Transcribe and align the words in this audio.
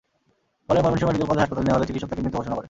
পরে 0.67 0.79
Mymensingh 0.83 1.07
medical 1.09 1.27
college 1.29 1.41
হাসপাতালে 1.43 1.65
নেওয়া 1.65 1.77
হলে 1.77 1.87
চিকিৎসক 1.87 2.09
তাঁকে 2.11 2.23
মৃত 2.23 2.35
ঘোষণা 2.39 2.49
করেন। 2.53 2.59